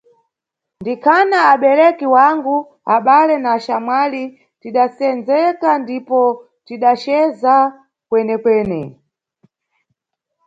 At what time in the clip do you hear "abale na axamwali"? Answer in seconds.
2.95-4.23